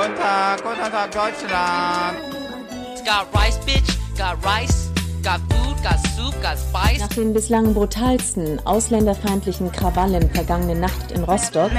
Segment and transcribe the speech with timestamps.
[0.00, 2.16] Guten Tag, guten Tag, Deutschland.
[3.04, 4.88] Got rice, bitch, got rice.
[5.22, 7.00] Got food, got soup, got spice.
[7.00, 11.70] Nach den bislang brutalsten ausländerfeindlichen Krawallen vergangene Nacht in Rostock.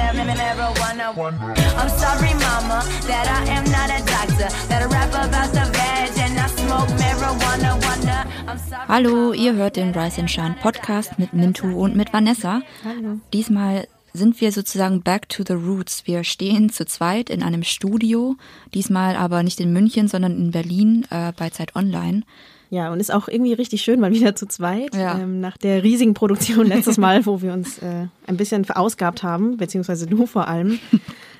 [8.87, 12.61] Hallo, ihr hört den Rise and Shine Podcast mit Mintu und mit Vanessa.
[12.85, 13.17] Hallo.
[13.33, 16.03] Diesmal sind wir sozusagen back to the roots.
[16.05, 18.35] Wir stehen zu zweit in einem Studio,
[18.73, 22.23] diesmal aber nicht in München, sondern in Berlin äh, bei Zeit Online.
[22.71, 24.95] Ja, und ist auch irgendwie richtig schön, mal wieder zu zweit.
[24.95, 25.19] Ja.
[25.19, 29.57] Ähm, nach der riesigen Produktion letztes Mal, wo wir uns äh, ein bisschen verausgabt haben,
[29.57, 30.79] beziehungsweise du vor allem,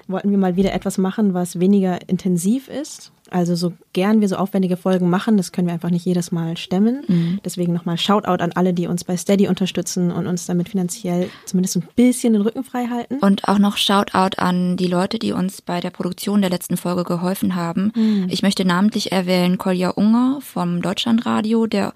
[0.08, 3.14] wollten wir mal wieder etwas machen, was weniger intensiv ist.
[3.32, 6.58] Also so gern wir so aufwendige Folgen machen, das können wir einfach nicht jedes Mal
[6.58, 7.40] stemmen.
[7.44, 11.78] Deswegen nochmal Shoutout an alle, die uns bei Steady unterstützen und uns damit finanziell zumindest
[11.78, 13.18] ein bisschen den Rücken frei halten.
[13.20, 17.04] Und auch noch Shoutout an die Leute, die uns bei der Produktion der letzten Folge
[17.04, 17.92] geholfen haben.
[18.30, 21.94] Ich möchte namentlich erwähnen Kolja Unger vom Deutschlandradio, der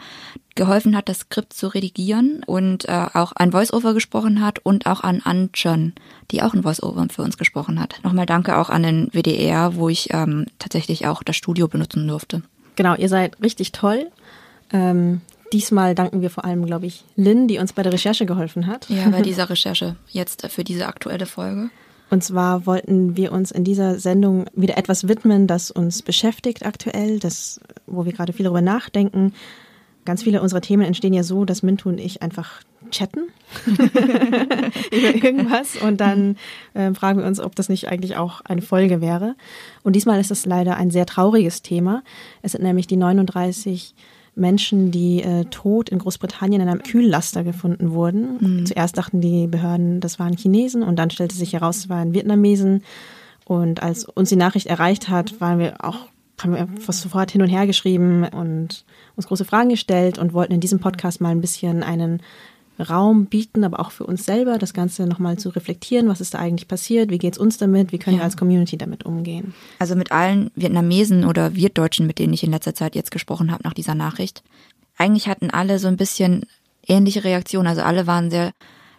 [0.56, 5.02] geholfen hat, das Skript zu redigieren und äh, auch ein Voiceover gesprochen hat und auch
[5.02, 5.94] an Anchon,
[6.32, 8.00] die auch ein Voiceover für uns gesprochen hat.
[8.04, 12.42] Nochmal danke auch an den WDR, wo ich ähm, tatsächlich auch das Studio benutzen durfte.
[12.76, 14.08] Genau, ihr seid richtig toll.
[14.72, 15.22] Ähm,
[15.54, 18.90] diesmal danken wir vor allem, glaube ich, Lynn, die uns bei der Recherche geholfen hat.
[18.90, 21.70] Ja, bei dieser Recherche jetzt für diese aktuelle Folge.
[22.10, 27.20] Und zwar wollten wir uns in dieser Sendung wieder etwas widmen, das uns beschäftigt aktuell,
[27.20, 29.34] das, wo wir gerade viel darüber nachdenken.
[30.06, 33.28] Ganz viele unserer Themen entstehen ja so, dass Mintu und ich einfach chatten
[33.66, 36.38] über irgendwas und dann
[36.74, 39.36] äh, fragen wir uns, ob das nicht eigentlich auch eine Folge wäre.
[39.84, 42.04] Und diesmal ist es leider ein sehr trauriges Thema.
[42.42, 43.96] Es sind nämlich die 39
[44.36, 48.66] Menschen, die äh, tot in Großbritannien in einem Kühllaster gefunden wurden.
[48.66, 52.84] Zuerst dachten die Behörden, das waren Chinesen und dann stellte sich heraus, es waren Vietnamesen.
[53.46, 56.08] Und als uns die Nachricht erreicht hat, waren wir auch
[56.42, 58.84] haben wir fast sofort hin und her geschrieben und
[59.16, 62.22] uns große Fragen gestellt und wollten in diesem Podcast mal ein bisschen einen
[62.80, 66.40] Raum bieten, aber auch für uns selber, das Ganze nochmal zu reflektieren, was ist da
[66.40, 68.26] eigentlich passiert, wie geht's uns damit, wie können wir Ja.
[68.26, 69.54] als Community damit umgehen.
[69.80, 73.64] Also mit allen Vietnamesen oder Wirtdeutschen, mit denen ich in letzter Zeit jetzt gesprochen habe
[73.64, 74.44] nach dieser Nachricht.
[74.98, 76.46] Eigentlich hatten alle so ein bisschen
[76.88, 77.68] ähnliche Reaktionen.
[77.68, 78.52] Also alle waren sehr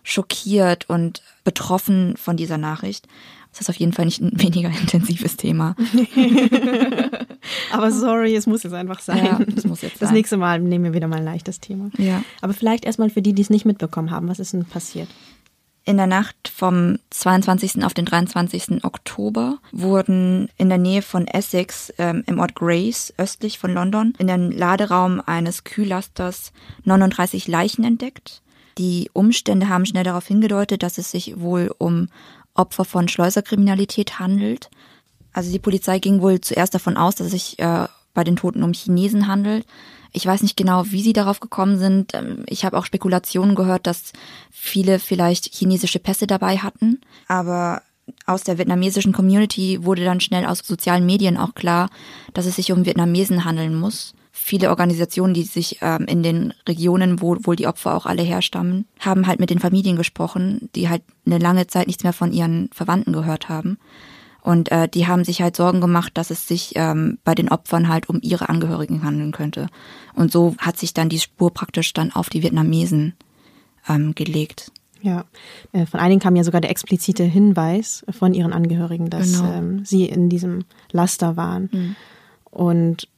[0.03, 3.06] schockiert und betroffen von dieser Nachricht.
[3.56, 5.75] Das ist auf jeden Fall nicht ein weniger intensives Thema.
[7.72, 9.25] Aber sorry, es muss jetzt einfach sein.
[9.25, 10.15] Ja, das muss jetzt Das sein.
[10.15, 11.91] nächste Mal nehmen wir wieder mal ein leichtes Thema.
[11.99, 12.22] Ja.
[12.43, 15.09] Aber vielleicht erstmal für die, die es nicht mitbekommen haben, was ist denn passiert?
[15.84, 17.84] In der Nacht vom 22.
[17.84, 18.83] auf den 23.
[18.84, 24.27] Oktober wurden in der Nähe von Essex ähm, im Ort Grace, östlich von London, in
[24.27, 26.53] dem Laderaum eines Kühllasters
[26.84, 28.43] 39 Leichen entdeckt.
[28.78, 32.09] Die Umstände haben schnell darauf hingedeutet, dass es sich wohl um
[32.59, 34.71] Opfer von Schleuserkriminalität handelt.
[35.33, 38.62] Also die Polizei ging wohl zuerst davon aus, dass es sich äh, bei den Toten
[38.62, 39.67] um Chinesen handelt.
[40.12, 42.15] Ich weiß nicht genau, wie sie darauf gekommen sind.
[42.15, 44.12] Ähm, Ich habe auch Spekulationen gehört, dass
[44.50, 47.00] viele vielleicht chinesische Pässe dabei hatten.
[47.28, 47.83] Aber
[48.25, 51.91] aus der vietnamesischen Community wurde dann schnell aus sozialen Medien auch klar,
[52.34, 54.15] dass es sich um Vietnamesen handeln muss.
[54.38, 58.84] Viele Organisationen, die sich ähm, in den Regionen, wo wohl die Opfer auch alle herstammen,
[59.00, 62.69] haben halt mit den Familien gesprochen, die halt eine lange Zeit nichts mehr von ihren
[62.72, 63.78] Verwandten gehört haben.
[64.42, 67.88] Und äh, die haben sich halt Sorgen gemacht, dass es sich ähm, bei den Opfern
[67.88, 69.69] halt um ihre Angehörigen handeln könnte.
[70.14, 73.14] Und so hat sich dann die Spur praktisch dann auf die Vietnamesen
[73.88, 74.70] ähm, gelegt.
[75.00, 75.24] Ja,
[75.72, 79.53] äh, von einigen kam ja sogar der explizite Hinweis von ihren Angehörigen, dass Genau.
[79.53, 81.97] ähm, sie in diesem Laster waren.
[82.50, 83.08] Und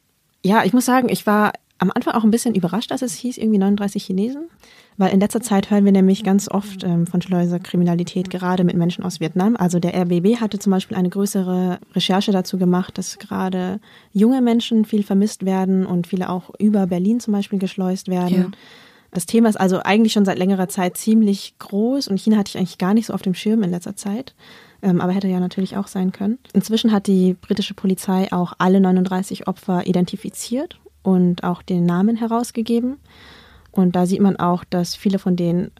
[0.44, 3.38] ja, ich muss sagen, ich war am Anfang auch ein bisschen überrascht, dass es hieß
[3.38, 4.49] irgendwie 39 Chinesen,
[4.97, 9.04] weil in letzter Zeit hören wir nämlich ganz oft ähm, von Schleuserkriminalität gerade mit Menschen
[9.04, 9.56] aus Vietnam.
[9.56, 13.81] Also der RBB hatte zum Beispiel eine größere Recherche dazu gemacht, dass gerade
[14.12, 18.37] junge Menschen viel vermisst werden und viele auch über Berlin zum Beispiel geschleust werden.
[18.37, 18.50] Ja.
[19.12, 22.59] Das Thema ist also eigentlich schon seit längerer Zeit ziemlich groß und China hatte ich
[22.59, 24.34] eigentlich gar nicht so auf dem Schirm in letzter Zeit.
[24.81, 26.39] Ähm, aber hätte ja natürlich auch sein können.
[26.53, 32.98] Inzwischen hat die britische Polizei auch alle 39 Opfer identifiziert und auch den Namen herausgegeben.
[33.72, 35.71] Und da sieht man auch, dass viele von denen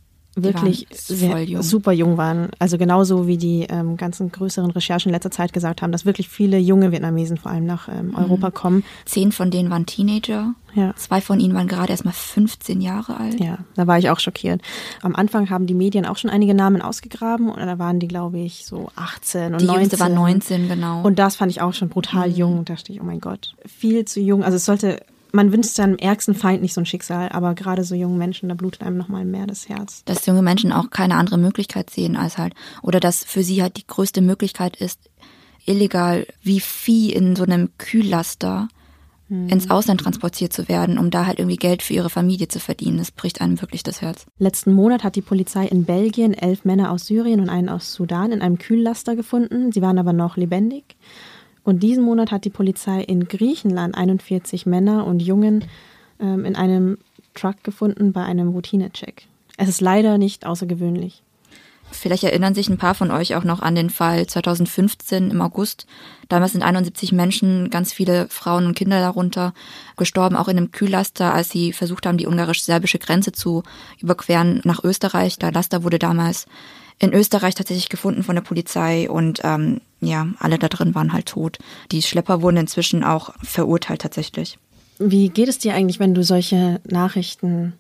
[0.43, 1.63] wirklich sehr, jung.
[1.63, 2.51] super jung waren.
[2.59, 6.29] Also genauso wie die ähm, ganzen größeren Recherchen in letzter Zeit gesagt haben, dass wirklich
[6.29, 8.85] viele junge Vietnamesen vor allem nach ähm, Europa kommen.
[9.05, 10.55] Zehn von denen waren Teenager.
[10.75, 10.95] Ja.
[10.97, 13.41] Zwei von ihnen waren gerade erst mal 15 Jahre alt.
[13.41, 14.61] Ja, da war ich auch schockiert.
[15.03, 18.39] Am Anfang haben die Medien auch schon einige Namen ausgegraben und da waren die, glaube
[18.39, 19.81] ich, so 18 und Die 19.
[19.81, 21.03] jüngste war 19, genau.
[21.03, 22.65] Und das fand ich auch schon brutal jung.
[22.65, 24.45] Da dachte ich, oh mein Gott, viel zu jung.
[24.45, 25.01] Also es sollte,
[25.33, 28.55] man wünscht seinem ärgsten Feind nicht so ein Schicksal, aber gerade so jungen Menschen, da
[28.55, 30.03] blutet einem nochmal mehr das Herz.
[30.05, 33.77] dass junge Menschen auch keine andere Möglichkeit sehen als halt, oder dass für sie halt
[33.77, 35.11] die größte Möglichkeit ist,
[35.67, 38.69] illegal wie Vieh in so einem Kühllaster
[39.31, 42.97] ins Ausland transportiert zu werden, um da halt irgendwie Geld für ihre Familie zu verdienen.
[42.97, 44.25] Das bricht einem wirklich das Herz.
[44.39, 48.33] Letzten Monat hat die Polizei in Belgien elf Männer aus Syrien und einen aus Sudan
[48.33, 49.71] in einem Kühllaster gefunden.
[49.71, 50.97] Sie waren aber noch lebendig.
[51.69, 55.67] Und diesen Monat hat die Polizei in Griechenland 41 Männer und Jungen
[56.19, 56.97] ähm, in einem
[57.35, 59.27] Truck gefunden bei einem Routinecheck.
[59.59, 61.23] Es ist leider nicht außergewöhnlich.
[61.91, 65.87] Vielleicht erinnern sich ein paar von euch auch noch an den Fall 2015 im August.
[66.31, 69.53] Damals sind 71 Menschen, ganz viele Frauen und Kinder darunter,
[69.99, 73.63] gestorben, auch in einem Kühllaster, als sie versucht haben, die ungarisch-serbische Grenze zu
[74.01, 75.39] überqueren nach Österreich.
[75.39, 76.47] Der Laster wurde damals
[76.99, 81.27] in Österreich tatsächlich gefunden von der Polizei und ähm, ja, alle da drin waren halt
[81.27, 81.59] tot.
[81.93, 84.59] Die Schlepper wurden inzwischen auch verurteilt tatsächlich.
[84.99, 87.75] Wie geht es dir eigentlich, wenn du solche Nachrichten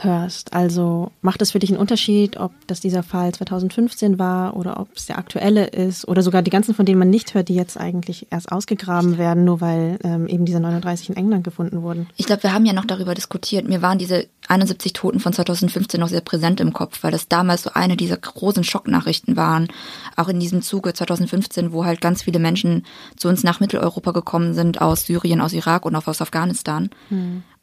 [0.00, 0.52] hörst?
[0.52, 4.96] Also macht es für dich einen Unterschied, ob das dieser Fall 2015 war oder ob
[4.96, 7.78] es der aktuelle ist oder sogar die ganzen, von denen man nicht hört, die jetzt
[7.78, 12.08] eigentlich erst ausgegraben werden, nur weil ähm, eben diese 39 in England gefunden wurden?
[12.16, 13.68] Ich glaube, wir haben ja noch darüber diskutiert.
[13.68, 17.62] Mir waren diese 71 Toten von 2015 noch sehr präsent im Kopf, weil das damals
[17.62, 19.68] so eine dieser großen Schocknachrichten waren.
[20.16, 22.84] Auch in diesem Zuge 2015, wo halt ganz viele Menschen
[23.16, 26.90] zu uns nach Mitteleuropa gekommen sind, aus Syrien, aus Irak und auch aus Afghanistan.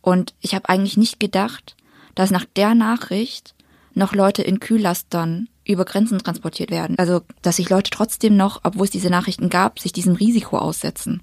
[0.02, 1.76] Und ich habe eigentlich nicht gedacht,
[2.20, 3.56] dass nach der Nachricht
[3.94, 6.98] noch Leute in Kühllastern über Grenzen transportiert werden.
[7.00, 11.22] Also, dass sich Leute trotzdem noch, obwohl es diese Nachrichten gab, sich diesem Risiko aussetzen.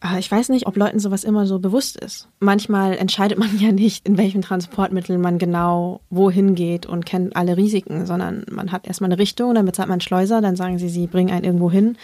[0.00, 2.26] Ah, Ich weiß nicht, ob Leuten sowas immer so bewusst ist.
[2.40, 7.56] Manchmal entscheidet man ja nicht, in welchem Transportmittel man genau wohin geht und kennt alle
[7.56, 10.88] Risiken, sondern man hat erstmal eine Richtung, dann bezahlt man einen Schleuser, dann sagen sie,
[10.88, 11.96] sie bringen einen irgendwo hin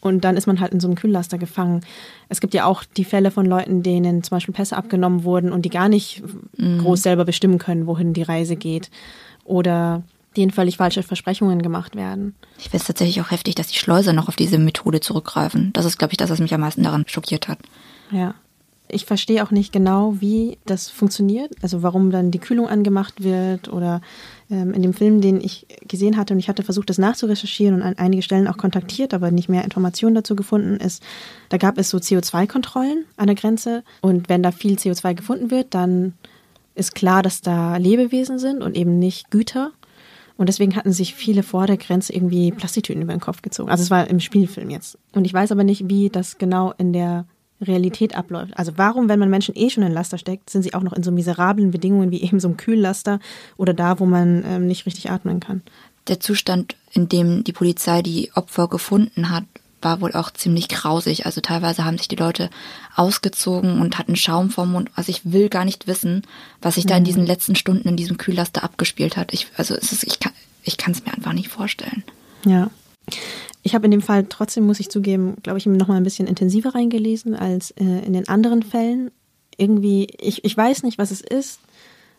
[0.00, 1.80] und dann ist man halt in so einem Kühllaster gefangen.
[2.28, 5.62] Es gibt ja auch die Fälle von Leuten, denen zum Beispiel Pässe abgenommen wurden und
[5.62, 6.22] die gar nicht
[6.56, 8.90] groß selber bestimmen können, wohin die Reise geht.
[9.44, 10.02] Oder
[10.36, 12.34] denen völlig falsche Versprechungen gemacht werden.
[12.58, 15.72] Ich finde es tatsächlich auch heftig, dass die Schleuser noch auf diese Methode zurückgreifen.
[15.72, 17.58] Das ist, glaube ich, das, was mich am meisten daran schockiert hat.
[18.10, 18.34] Ja.
[18.92, 23.72] Ich verstehe auch nicht genau, wie das funktioniert, also warum dann die Kühlung angemacht wird
[23.72, 24.00] oder
[24.50, 27.82] ähm, in dem Film, den ich gesehen hatte und ich hatte versucht, das nachzurecherchieren und
[27.82, 31.02] an einige Stellen auch kontaktiert, aber nicht mehr Informationen dazu gefunden ist,
[31.48, 35.74] da gab es so CO2-Kontrollen an der Grenze und wenn da viel CO2 gefunden wird,
[35.74, 36.14] dann
[36.74, 39.72] ist klar, dass da Lebewesen sind und eben nicht Güter.
[40.36, 43.70] Und deswegen hatten sich viele vor der Grenze irgendwie Plastiktüten über den Kopf gezogen.
[43.70, 44.96] Also es war im Spielfilm jetzt.
[45.12, 47.26] Und ich weiß aber nicht, wie das genau in der
[47.60, 48.56] Realität abläuft.
[48.56, 51.02] Also warum, wenn man Menschen eh schon in Laster steckt, sind sie auch noch in
[51.02, 53.20] so miserablen Bedingungen wie eben so ein Kühllaster
[53.56, 55.62] oder da, wo man ähm, nicht richtig atmen kann.
[56.08, 59.44] Der Zustand, in dem die Polizei die Opfer gefunden hat,
[59.82, 61.26] war wohl auch ziemlich grausig.
[61.26, 62.50] Also teilweise haben sich die Leute
[62.96, 64.90] ausgezogen und hatten Schaum vom Mund.
[64.94, 66.22] Also ich will gar nicht wissen,
[66.60, 69.32] was sich da in diesen letzten Stunden in diesem Kühllaster abgespielt hat.
[69.32, 72.04] Ich, also es ist, ich kann ich kann es mir einfach nicht vorstellen.
[72.44, 72.70] Ja.
[73.62, 76.26] Ich habe in dem Fall trotzdem, muss ich zugeben, glaube ich, noch mal ein bisschen
[76.26, 79.10] intensiver reingelesen als äh, in den anderen Fällen.
[79.56, 81.60] Irgendwie, ich, ich weiß nicht, was es ist,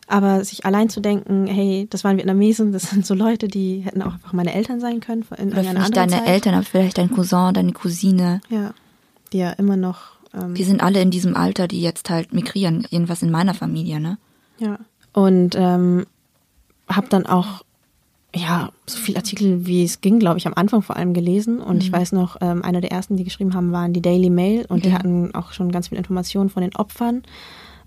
[0.07, 4.01] aber sich allein zu denken, hey, das waren Vietnamesen, das sind so Leute, die hätten
[4.01, 6.27] auch einfach meine Eltern sein können in Oder vielleicht deine Zeit.
[6.27, 8.41] Eltern, aber vielleicht dein Cousin, deine Cousine.
[8.49, 8.73] Ja,
[9.33, 12.85] die ja immer noch, ähm, Die sind alle in diesem Alter, die jetzt halt migrieren.
[12.89, 14.17] Jedenfalls in meiner Familie, ne?
[14.59, 14.77] ja.
[15.13, 16.05] Und ähm,
[16.87, 17.63] habe dann auch
[18.35, 21.59] ja, so viele Artikel, wie es ging, glaube ich, am Anfang vor allem gelesen.
[21.59, 24.65] Und ich weiß noch, ähm, einer der ersten, die geschrieben haben, waren die Daily Mail.
[24.69, 24.95] Und die Ja.
[24.95, 27.23] hatten auch schon ganz viele Informationen von den Opfern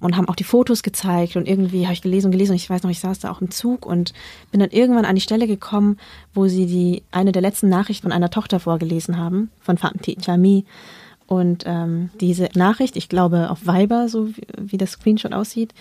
[0.01, 1.37] und haben auch die Fotos gezeigt.
[1.37, 2.51] Und irgendwie habe ich gelesen und gelesen.
[2.53, 4.13] Und ich weiß noch, ich saß da auch im Zug und
[4.51, 5.97] bin dann irgendwann an die Stelle gekommen,
[6.35, 10.67] wo sie die eine der letzten Nachrichten von einer Tochter vorgelesen haben, von Fatih Chami.
[11.27, 15.73] Und ähm, diese Nachricht, ich glaube auf Viber, so wie, wie das Screenshot aussieht,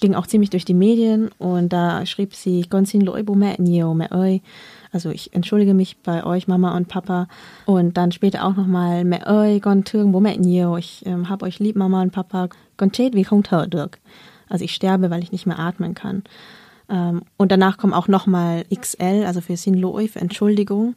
[0.00, 2.66] ging auch ziemlich durch die Medien und da schrieb sie.
[4.92, 7.28] Also ich entschuldige mich bei euch Mama und Papa
[7.66, 9.04] und dann später auch nochmal.
[10.78, 12.48] Ich ähm, hab euch lieb Mama und Papa.
[14.48, 16.22] Also ich sterbe, weil ich nicht mehr atmen kann.
[16.88, 20.94] Ähm, und danach kommt auch nochmal XL, also für Sin loi, für Entschuldigung.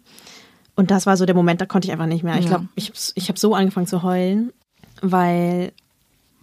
[0.80, 2.40] Und das war so der Moment, da konnte ich einfach nicht mehr.
[2.40, 4.54] Ich glaube, ich habe ich hab so angefangen zu heulen,
[5.02, 5.74] weil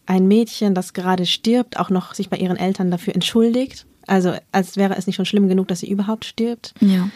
[0.04, 3.86] ein Mädchen, das gerade stirbt, auch noch sich bei ihren Eltern dafür entschuldigt.
[4.06, 6.74] Also als wäre es nicht schon schlimm genug, dass sie überhaupt stirbt.
[6.80, 7.08] Ja.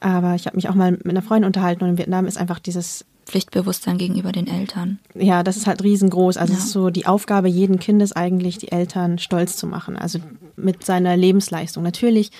[0.00, 2.58] Aber ich habe mich auch mal mit einer Freundin unterhalten und in Vietnam ist einfach
[2.58, 5.00] dieses, Pflichtbewusstsein gegenüber den Eltern.
[5.14, 6.36] ja, das ist halt riesengroß.
[6.36, 6.58] Also Ja.
[6.60, 9.96] es ist so die Aufgabe jeden Kindes eigentlich, die Eltern stolz zu machen.
[9.96, 10.20] Also
[10.54, 11.82] mit seiner Lebensleistung.
[11.82, 12.30] Natürlich,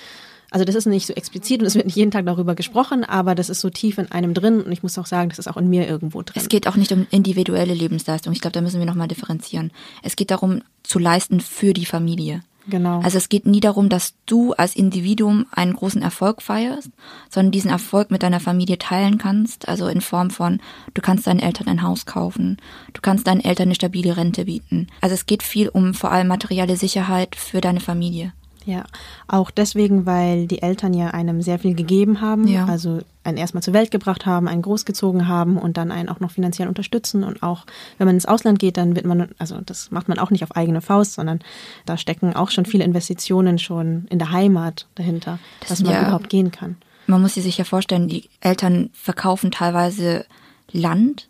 [0.50, 3.34] also das ist nicht so explizit und es wird nicht jeden Tag darüber gesprochen, aber
[3.34, 5.56] das ist so tief in einem drin und ich muss auch sagen, das ist auch
[5.56, 6.40] in mir irgendwo drin.
[6.40, 8.32] Es geht auch nicht um individuelle Lebensleistung.
[8.32, 9.72] Ich glaube, da müssen wir nochmal differenzieren.
[10.02, 12.42] Es geht darum, zu leisten für die Familie.
[12.68, 13.00] Genau.
[13.00, 16.90] Also es geht nie darum, dass du als Individuum einen großen Erfolg feierst,
[17.30, 19.68] sondern diesen Erfolg mit deiner Familie teilen kannst.
[19.68, 20.60] Also in Form von,
[20.94, 22.56] du kannst deinen Eltern ein Haus kaufen,
[22.92, 24.88] du kannst deinen Eltern eine stabile Rente bieten.
[25.00, 28.32] Also es geht viel um vor allem materielle Sicherheit für deine Familie.
[28.66, 28.84] Ja,
[29.28, 32.64] auch deswegen, weil die Eltern ja einem sehr viel gegeben haben, Ja.
[32.66, 36.32] also einen erstmal zur Welt gebracht haben, einen großgezogen haben und dann einen auch noch
[36.32, 37.64] finanziell unterstützen und auch
[37.98, 40.56] wenn man ins Ausland geht, dann wird man, also das macht man auch nicht auf
[40.56, 41.38] eigene Faust, sondern
[41.86, 46.02] da stecken auch schon viele Investitionen schon in der Heimat dahinter, Das dass man ja-
[46.02, 46.76] überhaupt gehen kann.
[47.06, 50.26] Man muss sich ja vorstellen, die Eltern verkaufen teilweise
[50.72, 51.28] Land,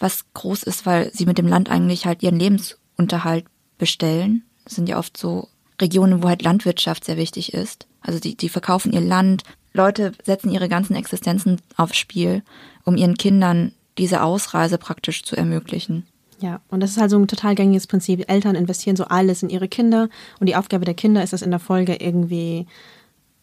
[0.00, 3.44] was groß ist, weil sie mit dem Land eigentlich halt ihren Lebensunterhalt
[3.78, 4.42] bestellen.
[4.64, 5.46] Das sind ja oft so
[5.80, 7.86] Regionen, wo halt Landwirtschaft sehr wichtig ist.
[8.00, 9.42] Also die, die verkaufen ihr Land.
[9.72, 12.42] Leute setzen ihre ganzen Existenzen aufs Spiel,
[12.84, 16.06] um ihren Kindern diese Ausreise praktisch zu ermöglichen.
[16.40, 18.30] Ja, und das ist halt so ein total gängiges Prinzip.
[18.30, 20.08] Eltern investieren so alles in ihre Kinder
[20.38, 22.66] und die Aufgabe der Kinder ist es in der Folge irgendwie,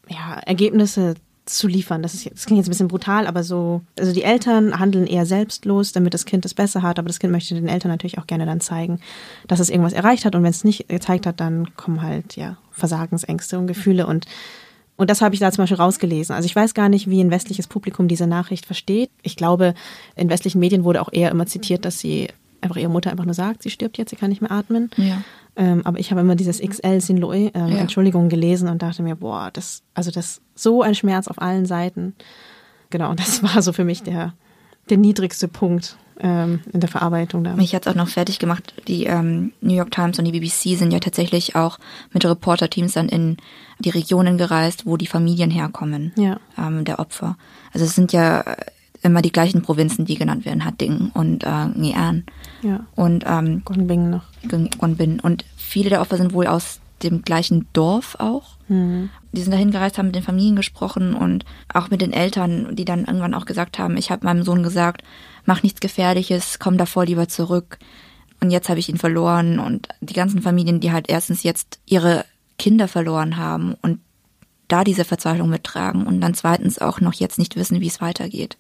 [0.10, 1.14] ja, Ergebnisse
[1.50, 2.02] zu liefern.
[2.02, 5.26] Das, ist, das klingt jetzt ein bisschen brutal, aber so, also die Eltern handeln eher
[5.26, 8.28] selbstlos, damit das Kind es besser hat, aber das Kind möchte den Eltern natürlich auch
[8.28, 9.00] gerne dann zeigen,
[9.48, 12.58] dass es irgendwas erreicht hat und wenn es nicht gezeigt hat, dann kommen halt, ja,
[12.72, 14.26] Versagensängste und Gefühle und
[15.00, 16.34] und das habe ich da zum Beispiel rausgelesen.
[16.36, 19.12] Also ich weiß gar nicht, wie ein westliches Publikum diese Nachricht versteht.
[19.22, 19.76] Ich glaube,
[20.16, 22.30] in westlichen Medien wurde auch eher immer zitiert, dass sie
[22.62, 24.90] einfach ihre Mutter einfach nur sagt, sie stirbt jetzt, sie kann nicht mehr atmen.
[24.98, 25.22] Ja.
[25.56, 27.78] Ähm, aber ich habe immer dieses XL Sin Loe, ähm, Ja.
[27.78, 32.16] Entschuldigung, gelesen und dachte mir, boah, das, also das so ein Schmerz auf allen Seiten.
[32.90, 34.34] Genau, und das war so für mich der,
[34.90, 37.54] der niedrigste Punkt ähm, in der Verarbeitung da.
[37.56, 38.74] Mich hat's auch noch fertig gemacht.
[38.88, 41.78] Die ähm, New York Times und die BBC sind ja tatsächlich auch
[42.12, 43.38] mit Reporterteams dann in
[43.80, 46.40] die Regionen gereist, wo die Familien herkommen, Ja.
[46.58, 47.38] ähm, der Opfer.
[47.74, 48.44] Also es sind ja
[49.08, 52.26] immer die gleichen Provinzen, die genannt werden, Hattingen und äh, Ngean
[52.62, 54.24] Ja, und ähm, Gongbing noch.
[54.78, 55.20] Gonbin.
[55.20, 58.58] Und viele der Opfer sind wohl aus dem gleichen Dorf auch.
[59.32, 62.86] Die sind dahin gereist, haben mit den Familien gesprochen und auch mit den Eltern, die
[62.86, 65.04] dann irgendwann auch gesagt haben, ich habe meinem Sohn gesagt,
[65.46, 67.78] mach nichts Gefährliches, komm davor lieber zurück.
[68.40, 72.26] Und jetzt habe ich ihn verloren und die ganzen Familien, die halt erstens jetzt ihre
[72.58, 74.00] Kinder verloren haben und
[74.68, 78.58] da diese Verzweiflung mittragen und dann zweitens auch noch jetzt nicht wissen, wie es weitergeht.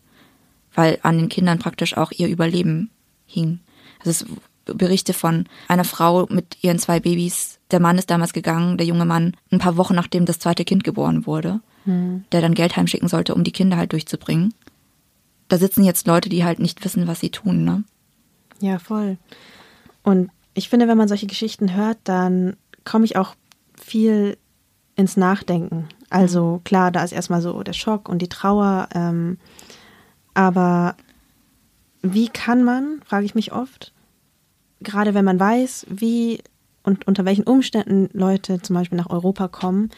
[0.78, 2.92] Weil an den Kindern praktisch auch ihr Überleben
[3.26, 3.60] hing.
[4.00, 4.26] Also es
[4.74, 7.60] Berichte von einer Frau mit ihren zwei Babys.
[7.72, 10.84] Der Mann ist damals gegangen, der junge Mann, ein paar Wochen nachdem das zweite Kind
[10.84, 14.54] geboren wurde, der dann Geld heimschicken sollte, um die Kinder halt durchzubringen.
[15.48, 17.86] Da sitzen jetzt Leute, die halt nicht wissen, was sie tun, ne?
[18.60, 19.18] Ja, voll.
[20.04, 23.36] Und ich finde, wenn man solche Geschichten hört, dann komme ich auch
[23.82, 24.38] viel
[24.96, 25.88] ins Nachdenken.
[26.10, 28.90] Also klar, da ist erstmal so der Schock und die Trauer.
[28.94, 29.38] Ähm,
[30.38, 30.96] aber
[32.04, 33.92] wie kann man, frage ich mich oft,
[34.82, 36.44] gerade wenn man weiß, wie
[36.84, 39.90] und unter welchen Umständen Leute zum Beispiel nach Europa kommen,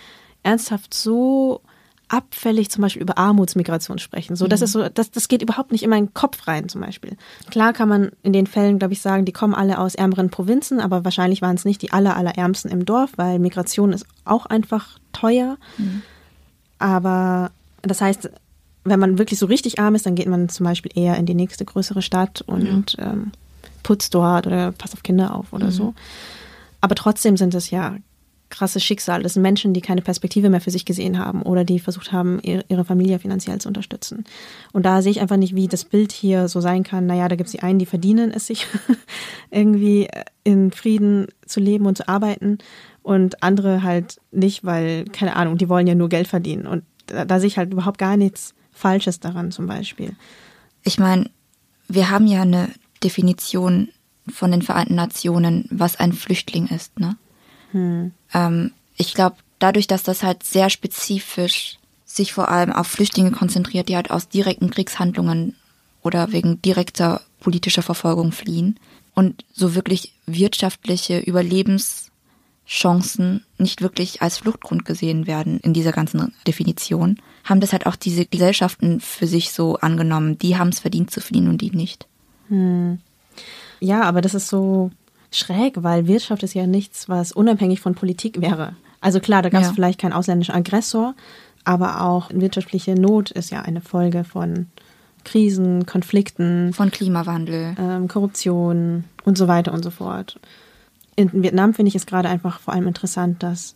[0.41, 1.59] ernsthaft so
[2.07, 4.37] abfällig zum Beispiel über Armutsmigration sprechen.
[4.37, 7.17] So, das ist so, das, das geht überhaupt nicht in meinen Kopf rein zum Beispiel.
[7.51, 10.79] Klar kann man in den Fällen, glaube ich, sagen, die kommen alle aus ärmeren Provinzen,
[10.79, 14.99] aber wahrscheinlich waren es nicht die aller, allerärmsten im Dorf, weil Migration ist auch einfach
[15.11, 15.57] teuer.
[16.79, 18.31] Aber das heißt,
[18.83, 21.35] wenn man wirklich so richtig arm ist, dann geht man zum Beispiel eher in die
[21.35, 23.31] nächste größere Stadt und ähm,
[23.83, 25.93] putzt dort oder passt auf Kinder auf oder so.
[26.81, 27.97] Aber trotzdem sind es ja
[28.49, 29.23] krasse Schicksale.
[29.23, 32.39] Das sind Menschen, die keine Perspektive mehr für sich gesehen haben oder die versucht haben,
[32.41, 34.23] ihre ihre Familie finanziell zu unterstützen.
[34.73, 37.05] Und da sehe ich einfach nicht, wie das Bild hier so sein kann.
[37.05, 38.65] Naja, da gibt es die einen, die verdienen es sich
[39.51, 40.07] irgendwie
[40.43, 42.57] in Frieden zu leben und zu arbeiten
[43.03, 46.65] und andere halt nicht, weil, keine Ahnung, die wollen ja nur Geld verdienen.
[46.65, 50.15] Und da, da sehe ich halt überhaupt gar nichts Falsches daran zum Beispiel.
[50.83, 51.29] Ich meine,
[51.87, 52.69] wir haben ja eine
[53.03, 53.89] Definition
[54.27, 57.17] von den Vereinten Nationen, was ein Flüchtling ist, ne?
[58.33, 63.89] Ähm, ich glaube, dadurch, dass das halt sehr spezifisch sich vor allem auf Flüchtlinge konzentriert,
[63.89, 65.55] die halt aus direkten Kriegshandlungen
[66.01, 68.79] oder wegen direkter politischer Verfolgung fliehen
[69.13, 71.19] und so wirklich wirtschaftliche
[72.69, 77.95] Überlebenschancen nicht wirklich als Fluchtgrund gesehen werden in dieser ganzen Definition, haben das halt auch
[77.95, 80.37] diese Gesellschaften für sich so angenommen.
[80.37, 82.05] Die haben es verdient zu fliehen und die nicht.
[83.79, 84.91] Ja, aber das ist so
[85.31, 88.75] schräg, weil Wirtschaft ist ja nichts, was unabhängig von Politik wäre.
[89.01, 89.73] Also klar, da gab es Ja.
[89.73, 91.15] vielleicht keinen ausländischen Aggressor,
[91.63, 94.67] aber auch wirtschaftliche Not ist ja eine Folge von
[95.25, 97.75] Krisen, Konflikten, Von Klimawandel.
[97.77, 100.39] ähm, Korruption und so weiter und so fort.
[101.19, 103.75] In Vietnam finde ich es gerade einfach vor allem interessant, dass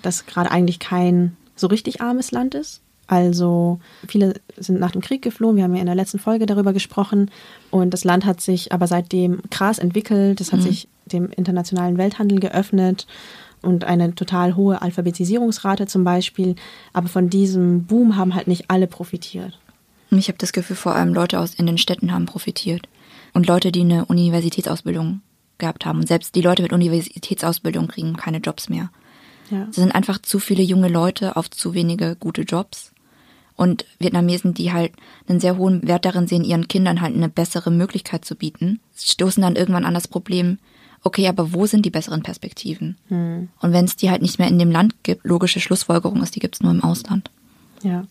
[0.00, 2.82] das gerade eigentlich kein so richtig armes Land ist.
[3.08, 5.56] Also viele sind nach dem Krieg geflohen.
[5.56, 7.32] Wir haben ja in der letzten Folge darüber gesprochen.
[7.72, 10.40] Und das Land hat sich aber seitdem krass entwickelt.
[10.40, 13.08] Es hat sich dem internationalen Welthandel geöffnet.
[13.60, 16.54] und eine total hohe Alphabetisierungsrate zum Beispiel.
[16.92, 19.58] Aber von diesem Boom haben halt nicht alle profitiert.
[20.12, 22.88] Ich habe das Gefühl, vor allem Leute aus in den Städten haben profitiert.
[23.34, 25.22] Und Leute, die eine Universitätsausbildung
[25.58, 25.98] gehabt haben.
[26.00, 28.90] Und selbst die Leute mit Universitätsausbildung kriegen keine Jobs mehr.
[29.50, 29.66] Ja.
[29.70, 32.92] Es sind einfach zu viele junge Leute auf zu wenige gute Jobs.
[33.56, 34.92] Und Vietnamesen, die halt
[35.28, 39.42] einen sehr hohen Wert darin sehen, ihren Kindern halt eine bessere Möglichkeit zu bieten, stoßen
[39.42, 40.58] dann irgendwann an das Problem,
[41.02, 42.96] okay, aber wo sind die besseren Perspektiven?
[43.08, 46.40] Und wenn es die halt nicht mehr in dem Land gibt, logische Schlussfolgerung ist, die
[46.40, 47.30] gibt es nur im Ausland.
[47.82, 48.06] Ja.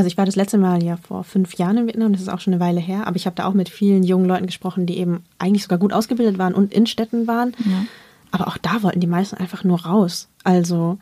[0.00, 2.40] Also ich war das letzte Mal ja vor fünf Jahren in Vietnam, das ist auch
[2.40, 4.96] schon eine Weile her, aber ich habe da auch mit vielen jungen Leuten gesprochen, die
[4.96, 7.52] eben eigentlich sogar gut ausgebildet waren und in Städten waren.
[8.30, 10.28] Aber auch da wollten die meisten einfach nur raus.
[10.42, 10.96] Also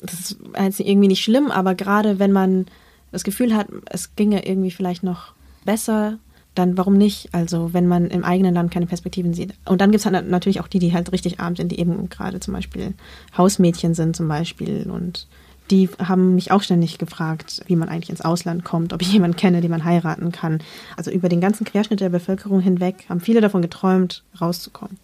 [0.00, 2.64] das ist jetzt irgendwie nicht schlimm, aber gerade wenn man
[3.12, 5.34] das Gefühl hat, es ginge irgendwie vielleicht noch
[5.66, 6.18] besser,
[6.54, 7.28] dann warum nicht?
[7.32, 9.52] Also wenn man im eigenen Land keine Perspektiven sieht.
[9.66, 12.08] Und dann gibt es halt natürlich auch die, die halt richtig arm sind, die eben
[12.08, 12.94] gerade zum Beispiel
[13.36, 15.26] Hausmädchen sind zum Beispiel und
[15.70, 19.36] die haben mich auch ständig gefragt, wie man eigentlich ins Ausland kommt, ob ich jemanden
[19.36, 20.62] kenne, den man heiraten kann.
[20.96, 24.98] Also über den ganzen Querschnitt der Bevölkerung hinweg haben viele davon geträumt, rauszukommen.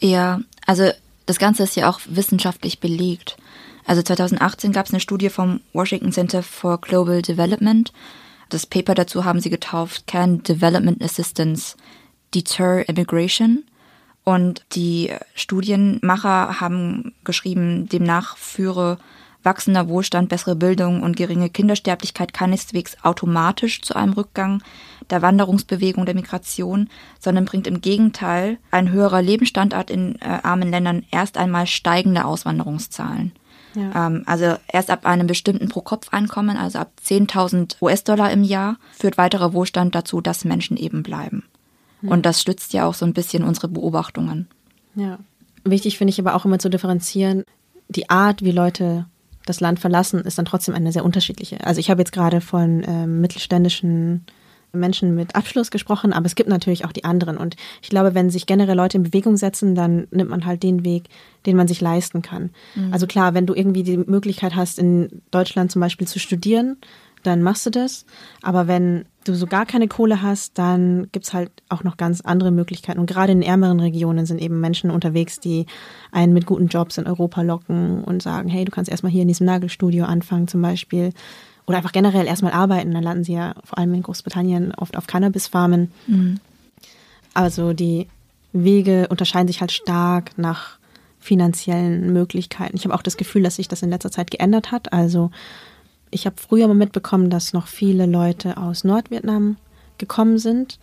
[0.00, 0.90] Ja, also
[1.26, 3.36] das Ganze ist ja auch wissenschaftlich belegt.
[3.86, 7.92] Also 2018 gab es eine Studie vom Washington Center for Global Development.
[8.48, 11.76] Das Paper dazu haben sie getauft Can Development Assistance
[12.34, 13.64] Deter Immigration?
[14.22, 18.98] Und die Studienmacher haben geschrieben, demnach führe
[19.44, 24.62] wachsender Wohlstand, bessere Bildung und geringe Kindersterblichkeit keineswegs automatisch zu einem Rückgang
[25.10, 26.88] der Wanderungsbewegung der Migration,
[27.20, 33.32] sondern bringt im Gegenteil ein höherer Lebensstandard in äh, armen Ländern erst einmal steigende Auswanderungszahlen.
[33.74, 34.06] Ja.
[34.06, 39.52] Ähm, also erst ab einem bestimmten Pro-Kopf-Einkommen, also ab 10.000 US-Dollar im Jahr, führt weiterer
[39.52, 41.44] Wohlstand dazu, dass Menschen eben bleiben.
[42.06, 44.48] Und das stützt ja auch so ein bisschen unsere Beobachtungen.
[44.94, 45.18] Ja.
[45.64, 47.44] Wichtig finde ich aber auch immer zu differenzieren,
[47.88, 49.06] die Art, wie Leute
[49.46, 51.64] das Land verlassen, ist dann trotzdem eine sehr unterschiedliche.
[51.66, 54.24] Also ich habe jetzt gerade von ähm, mittelständischen
[54.72, 57.36] Menschen mit Abschluss gesprochen, aber es gibt natürlich auch die anderen.
[57.36, 60.84] Und ich glaube, wenn sich generell Leute in Bewegung setzen, dann nimmt man halt den
[60.84, 61.04] Weg,
[61.46, 62.50] den man sich leisten kann.
[62.90, 66.76] Also klar, wenn du irgendwie die Möglichkeit hast, in Deutschland zum Beispiel zu studieren,
[67.26, 68.06] dann machst du das.
[68.42, 72.50] Aber wenn du so gar keine Kohle hast, dann gibt's halt auch noch ganz andere
[72.50, 73.00] Möglichkeiten.
[73.00, 75.66] Und gerade in ärmeren Regionen sind eben Menschen unterwegs, die
[76.12, 79.28] einen mit guten Jobs in Europa locken und sagen, hey, du kannst erstmal hier in
[79.28, 81.12] diesem Nagelstudio anfangen zum Beispiel.
[81.66, 82.92] Oder einfach generell erstmal arbeiten.
[82.92, 85.90] Dann landen sie ja vor allem in Großbritannien oft auf Cannabisfarmen.
[87.32, 88.06] Also die
[88.52, 90.78] Wege unterscheiden sich halt stark nach
[91.18, 92.76] finanziellen Möglichkeiten.
[92.76, 94.92] Ich habe auch das Gefühl, dass sich das in letzter Zeit geändert hat.
[94.92, 95.30] Also
[96.14, 99.56] ich habe früher mal mitbekommen, dass noch viele Leute aus Nordvietnam
[99.98, 100.78] gekommen sind.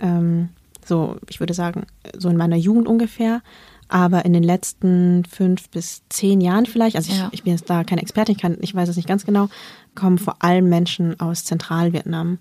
[0.00, 0.48] Ähm,
[0.84, 1.86] so, ich würde sagen,
[2.18, 3.42] so in meiner Jugend ungefähr.
[3.88, 7.28] Aber in den letzten fünf bis zehn Jahren vielleicht, also ich, Ja.
[7.30, 9.48] ich bin jetzt da keine Expertin, ich, kann, ich weiß es nicht ganz genau,
[9.94, 12.38] kommen vor allem Menschen aus Zentralvietnam.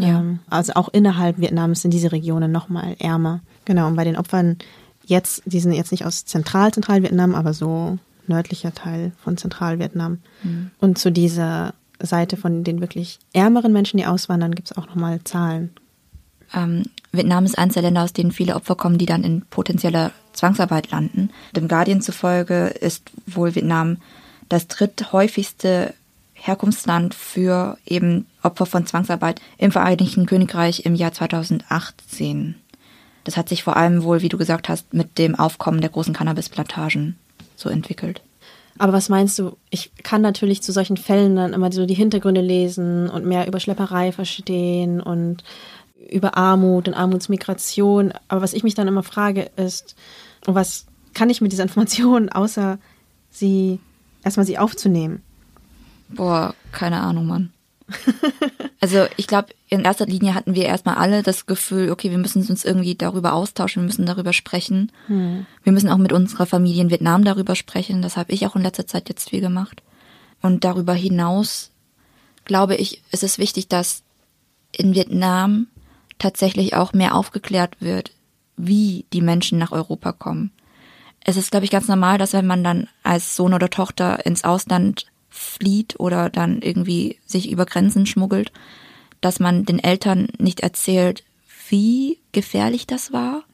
[0.00, 0.20] Ja.
[0.20, 3.40] Ähm, also auch innerhalb Vietnams sind diese Regionen nochmal ärmer.
[3.64, 4.58] Genau, und bei den Opfern
[5.06, 10.18] jetzt, die sind jetzt nicht aus Zentral-Zentralvietnam, aber so nördlicher Teil von Zentralvietnam.
[10.80, 15.20] Und zu dieser Seite von den wirklich ärmeren Menschen, die auswandern, gibt es auch nochmal
[15.24, 15.70] Zahlen.
[16.54, 20.12] Ähm, Vietnam ist eines der Länder, aus denen viele Opfer kommen, die dann in potenzieller
[20.32, 21.30] Zwangsarbeit landen.
[21.54, 23.98] Dem Guardian zufolge ist wohl Vietnam
[24.48, 25.94] das dritthäufigste
[26.34, 32.54] Herkunftsland für eben Opfer von Zwangsarbeit im Vereinigten Königreich im Jahr 2018.
[33.24, 36.14] Das hat sich vor allem wohl, wie du gesagt hast, mit dem Aufkommen der großen
[36.14, 37.18] Cannabisplantagen
[37.56, 38.22] so entwickelt.
[38.78, 39.56] Aber was meinst du?
[39.70, 43.60] Ich kann natürlich zu solchen Fällen dann immer so die Hintergründe lesen und mehr über
[43.60, 45.42] Schlepperei verstehen und
[46.10, 48.12] über Armut und Armutsmigration.
[48.28, 49.96] Aber was ich mich dann immer frage, ist,
[50.44, 52.78] was kann ich mit dieser Information, außer
[53.30, 53.80] sie
[54.22, 55.22] erstmal sie aufzunehmen?
[56.08, 57.52] Boah, keine Ahnung, Mann.
[58.80, 62.46] Also ich glaube, in erster Linie hatten wir erstmal alle das Gefühl, okay, wir müssen
[62.46, 64.92] uns irgendwie darüber austauschen, wir müssen darüber sprechen.
[65.64, 68.02] Wir müssen auch mit unserer Familie in Vietnam darüber sprechen.
[68.02, 69.82] Das habe ich auch in letzter Zeit jetzt viel gemacht.
[70.42, 71.72] Und darüber hinaus
[72.48, 74.02] glaube ich, ist es wichtig, dass
[74.72, 75.68] in Vietnam
[76.18, 78.10] tatsächlich auch mehr aufgeklärt wird,
[78.56, 80.50] wie die Menschen nach Europa kommen.
[81.24, 84.42] Es ist, glaube ich, ganz normal, dass wenn man dann als Sohn oder Tochter ins
[84.42, 85.06] Ausland
[85.38, 88.52] flieht oder dann irgendwie sich über Grenzen schmuggelt,
[89.20, 91.24] dass man den Eltern nicht erzählt,
[91.68, 93.44] wie gefährlich das war,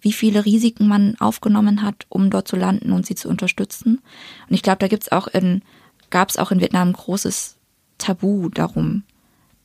[0.00, 4.00] wie viele Risiken man aufgenommen hat, um dort zu landen und sie zu unterstützen.
[4.48, 5.62] Und ich glaube, da gibt's auch in,
[6.10, 7.56] gab es auch in Vietnam ein großes
[7.98, 9.04] Tabu darum,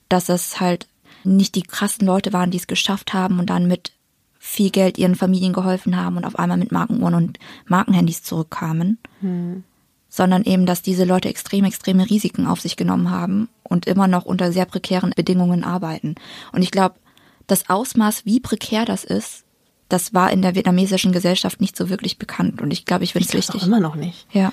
[0.10, 0.88] dass es halt
[1.24, 3.92] nicht die krassen Leute waren, die es geschafft haben und dann mit
[4.40, 9.00] viel Geld ihren Familien geholfen haben und auf einmal mit Markenuhren und Markenhandys zurückkamen,
[10.10, 14.26] sondern eben, dass diese Leute extrem, extreme Risiken auf sich genommen haben und immer noch
[14.26, 16.16] unter sehr prekären Bedingungen arbeiten.
[16.52, 16.96] Und ich glaube,
[17.48, 19.44] das Ausmaß, wie prekär das ist,
[19.90, 22.62] das war in der vietnamesischen Gesellschaft nicht so wirklich bekannt.
[22.62, 23.62] Und ich glaube, ich finde es wichtig.
[23.62, 24.28] auch immer noch nicht.
[24.34, 24.52] Ja.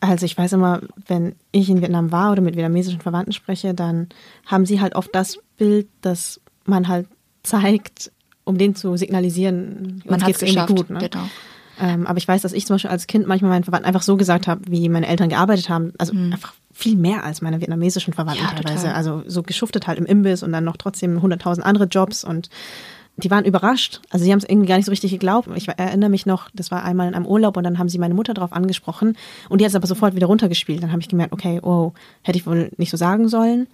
[0.00, 4.08] Also ich weiß immer, wenn ich in Vietnam war oder mit vietnamesischen Verwandten spreche, dann
[4.44, 7.08] haben sie halt oft das Bild, das man halt
[7.42, 8.12] zeigt,
[8.44, 10.74] um denen zu signalisieren, Man hat es geschafft.
[10.74, 10.90] gut.
[10.90, 10.98] Ne?
[10.98, 11.24] Genau.
[11.80, 14.16] Ähm, aber ich weiß, dass ich zum Beispiel als Kind manchmal meinen Verwandten einfach so
[14.16, 15.92] gesagt habe, wie meine Eltern gearbeitet haben.
[15.98, 18.50] Also einfach viel mehr als meine vietnamesischen Verwandten Mhm.
[18.50, 18.82] Ja, teilweise.
[18.86, 18.94] total.
[18.96, 22.48] Also so geschuftet halt im Imbiss und dann noch trotzdem 100.000 andere Jobs und
[23.18, 24.02] die waren überrascht.
[24.10, 25.48] Also sie haben es irgendwie gar nicht so richtig geglaubt.
[25.54, 28.12] Ich erinnere mich noch, das war einmal in einem Urlaub und dann haben sie meine
[28.12, 29.16] Mutter darauf angesprochen
[29.48, 30.82] und die hat es aber sofort wieder runtergespielt.
[30.82, 33.68] Dann habe ich gemerkt, okay, oh, hätte ich wohl nicht so sagen sollen.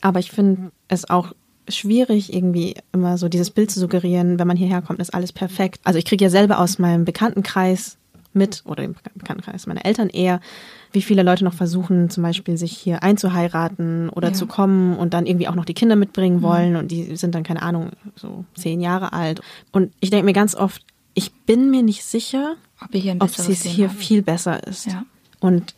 [0.00, 1.32] Aber ich finde es auch
[1.68, 5.80] schwierig, irgendwie immer so dieses Bild zu suggerieren, wenn man hierher kommt, ist alles perfekt.
[5.84, 7.96] Also ich kriege ja selber aus meinem Bekanntenkreis
[8.34, 10.40] mit, oder im Bekanntenkreis meiner Eltern eher,
[10.92, 14.34] wie viele Leute noch versuchen, zum Beispiel sich hier einzuheiraten oder Ja.
[14.34, 17.42] zu kommen und dann irgendwie auch noch die Kinder mitbringen wollen und die sind dann,
[17.42, 19.40] keine Ahnung, so zehn Jahre alt.
[19.72, 20.82] Und ich denke mir ganz oft,
[21.14, 23.96] ich bin mir nicht sicher, Ob ob sie es hier haben.
[23.96, 24.86] viel besser ist.
[24.86, 25.04] Ja.
[25.40, 25.74] Und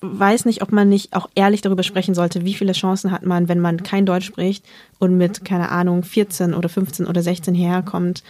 [0.00, 3.48] weiß nicht, ob man nicht auch ehrlich darüber sprechen sollte, wie viele Chancen hat man,
[3.48, 4.64] wenn man kein Deutsch spricht
[4.98, 8.22] und mit, keine Ahnung, 14 oder 15 oder 16 hierher kommt,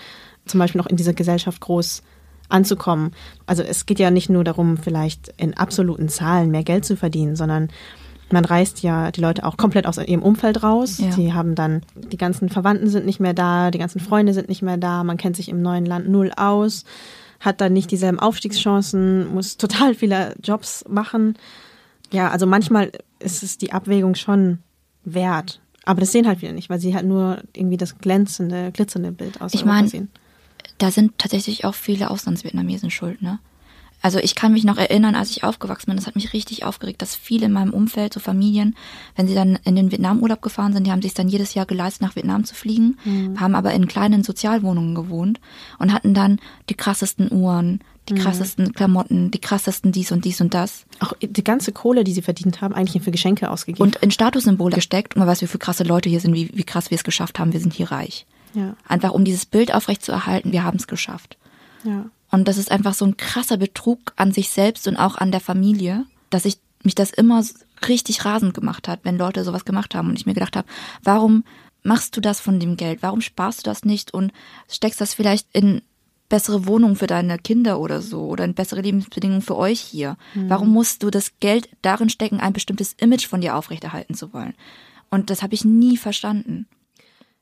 [0.46, 2.02] zum Beispiel noch in dieser Gesellschaft groß
[2.48, 3.12] anzukommen.
[3.46, 7.36] Also es geht ja nicht nur darum, vielleicht in absoluten Zahlen mehr Geld zu verdienen,
[7.36, 7.68] sondern
[8.30, 10.98] man reißt ja die Leute auch komplett aus ihrem Umfeld raus.
[10.98, 11.12] Ja.
[11.12, 14.62] Sie haben dann, die ganzen Verwandten sind nicht mehr da, die ganzen Freunde sind nicht
[14.62, 16.84] mehr da, man kennt sich im neuen Land null aus,
[17.40, 21.36] hat dann nicht dieselben Aufstiegschancen, muss total viele Jobs machen.
[22.10, 24.58] Ja, also manchmal ist es die Abwägung schon
[25.04, 25.60] wert.
[25.84, 29.40] Aber das sehen halt viele nicht, weil sie halt nur irgendwie das glänzende, glitzernde Bild
[29.40, 30.10] aus Ich Europa mein, sehen.
[30.78, 33.38] da sind tatsächlich auch viele Auslandsvietnamesen schuld, ne?
[34.00, 37.02] Also ich kann mich noch erinnern, als ich aufgewachsen bin, das hat mich richtig aufgeregt,
[37.02, 38.76] dass viele in meinem Umfeld, so Familien,
[39.16, 42.02] wenn sie dann in den Vietnamurlaub gefahren sind, die haben sich dann jedes Jahr geleistet,
[42.02, 42.96] nach Vietnam zu fliegen,
[43.38, 45.40] haben aber in kleinen Sozialwohnungen gewohnt
[45.78, 46.38] und hatten dann
[46.70, 51.44] die krassesten Uhren, die krassesten Klamotten, die krassesten dies und dies und das Auch die
[51.44, 53.82] ganze Kohle, die sie verdient haben, eigentlich für Geschenke ausgegeben.
[53.82, 56.64] und in Statussymbole gesteckt und man weiß, wie viele krasse Leute hier sind, wie, wie
[56.64, 58.26] krass wir es geschafft haben, wir sind hier reich.
[58.54, 61.36] ja, Einfach um dieses Bild aufrechtzuerhalten, wir haben es geschafft.
[61.84, 62.06] ja.
[62.30, 65.40] Und das ist einfach so ein krasser Betrug an sich selbst und auch an der
[65.40, 67.42] Familie, dass ich mich das immer
[67.88, 70.68] richtig rasend gemacht hat, wenn Leute sowas gemacht haben und ich mir gedacht habe,
[71.02, 71.44] warum
[71.82, 73.02] machst du das von dem Geld?
[73.02, 74.32] Warum sparst du das nicht und
[74.68, 75.82] steckst das vielleicht in
[76.28, 80.16] bessere Wohnungen für deine Kinder oder so oder in bessere Lebensbedingungen für euch hier?
[80.48, 84.54] Warum musst du das Geld darin stecken, ein bestimmtes Image von dir aufrechterhalten zu wollen?
[85.10, 86.66] Und das habe ich nie verstanden.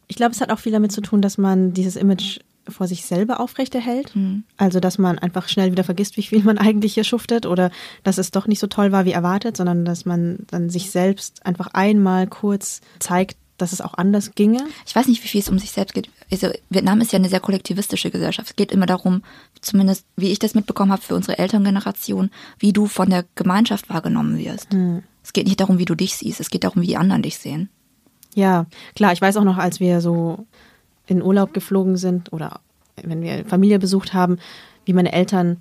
[0.06, 3.04] Ich glaube, es hat auch viel damit zu tun, dass man dieses Image vor sich
[3.04, 4.12] selber aufrechterhält.
[4.56, 7.70] Also, dass man einfach schnell wieder vergisst, wie viel man eigentlich hier schuftet oder
[8.02, 11.44] dass es doch nicht so toll war wie erwartet, sondern dass man dann sich selbst
[11.46, 14.66] einfach einmal kurz zeigt, dass es auch anders ginge.
[14.86, 16.10] Ich weiß nicht, wie viel es um sich selbst geht.
[16.30, 18.50] Also Vietnam ist ja eine sehr kollektivistische Gesellschaft.
[18.50, 19.22] Es geht immer darum,
[19.60, 24.38] zumindest wie ich das mitbekommen habe für unsere Elterngeneration, wie du von der Gemeinschaft wahrgenommen
[24.38, 24.68] wirst.
[25.22, 26.40] Es geht nicht darum, wie du dich siehst.
[26.40, 27.70] Es geht darum, wie die anderen dich sehen.
[28.34, 30.46] Ja, klar, ich weiß auch noch, als wir so
[31.06, 32.60] in Urlaub geflogen sind oder
[33.02, 34.38] wenn wir Familie besucht haben,
[34.84, 35.58] wie meine Eltern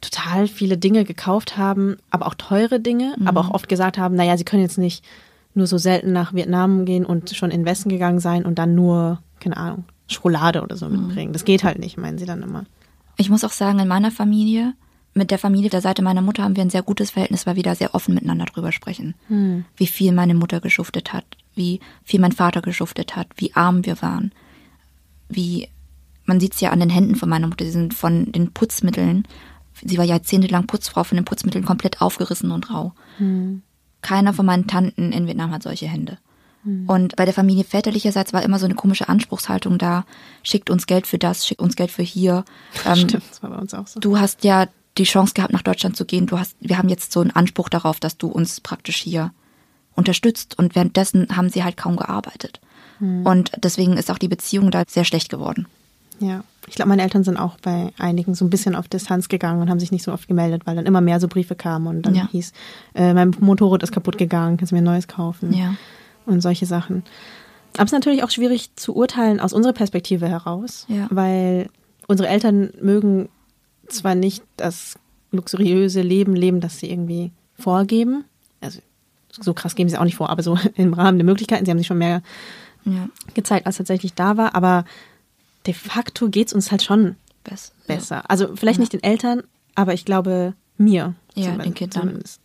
[0.00, 4.36] total viele Dinge gekauft haben, aber auch teure Dinge, aber auch oft gesagt haben, naja,
[4.36, 5.04] sie können jetzt nicht
[5.54, 8.74] nur so selten nach Vietnam gehen und schon in den Westen gegangen sein und dann
[8.74, 11.32] nur, keine Ahnung, Schokolade oder so mitbringen.
[11.32, 12.66] Das geht halt nicht, meinen sie dann immer.
[13.16, 14.74] Ich muss auch sagen, in meiner Familie,
[15.14, 17.62] mit der Familie der Seite meiner Mutter haben wir ein sehr gutes Verhältnis, weil wir
[17.62, 19.14] da sehr offen miteinander drüber sprechen.
[19.76, 24.02] Wie viel meine Mutter geschuftet hat, wie viel mein Vater geschuftet hat, wie arm wir
[24.02, 24.32] waren,
[25.28, 25.68] wie
[26.26, 29.28] man sieht es ja an den Händen von meiner Mutter, sie sind von den Putzmitteln,
[29.82, 32.94] sie war jahrzehntelang Putzfrau, von den Putzmitteln komplett aufgerissen und rau.
[34.00, 36.18] Keiner von meinen Tanten in Vietnam hat solche Hände.
[36.86, 40.06] Und bei der Familie väterlicherseits war immer so eine komische Anspruchshaltung da,
[40.42, 42.42] schickt uns Geld für das, schickt uns Geld für hier.
[42.86, 44.00] Ähm, Stimmt, das war bei uns auch so.
[44.00, 46.26] du hast ja die Chance gehabt, nach Deutschland zu gehen.
[46.26, 49.32] Du hast, wir haben jetzt so einen Anspruch darauf, dass du uns praktisch hier
[49.94, 50.58] unterstützt.
[50.58, 52.60] Und währenddessen haben sie halt kaum gearbeitet.
[53.00, 55.66] Und deswegen ist auch die Beziehung da sehr schlecht geworden.
[56.20, 59.60] Ja, ich glaube, meine Eltern sind auch bei einigen so ein bisschen auf Distanz gegangen
[59.60, 62.02] und haben sich nicht so oft gemeldet, weil dann immer mehr so Briefe kamen und
[62.06, 62.28] dann Ja.
[62.30, 62.52] hieß,
[62.94, 65.52] äh, mein Motorrad ist kaputt gegangen, kannst du mir ein neues kaufen?
[65.52, 65.74] Ja.
[66.24, 67.02] Und solche Sachen.
[67.74, 71.08] Aber es ist natürlich auch schwierig zu urteilen aus unserer Perspektive heraus, Ja.
[71.10, 71.68] weil
[72.06, 73.28] unsere Eltern mögen
[73.88, 74.94] zwar nicht das
[75.32, 78.24] luxuriöse Leben leben, das sie irgendwie vorgeben.
[78.60, 78.78] Also
[79.30, 81.64] so krass geben sie auch nicht vor, aber so im Rahmen der Möglichkeiten.
[81.64, 82.22] Sie haben sich schon mehr
[82.84, 83.08] Ja.
[83.34, 84.54] gezeigt, als tatsächlich da war.
[84.54, 84.84] Aber
[85.66, 87.72] de facto geht's uns halt schon Best.
[87.86, 88.28] besser.
[88.30, 89.42] Also vielleicht nicht den Eltern,
[89.74, 91.14] aber ich glaube, mir.
[91.34, 92.02] Ja, zum- den Kindern.
[92.08, 92.40] zumindest.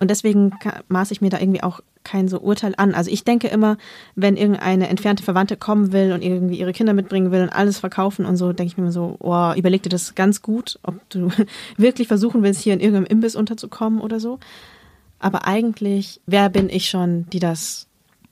[0.00, 0.52] Und deswegen
[0.88, 2.94] maße ich mir da irgendwie auch kein so Urteil an.
[2.94, 3.76] Also ich denke immer,
[4.14, 8.24] wenn irgendeine entfernte Verwandte kommen will und irgendwie ihre Kinder mitbringen will und alles verkaufen
[8.24, 11.30] und so, denke ich mir immer so, oh, überleg dir das ganz gut, ob du
[11.76, 14.38] wirklich versuchen willst, hier in irgendeinem Imbiss unterzukommen oder so.
[15.18, 17.87] Aber eigentlich, wer bin ich schon, die das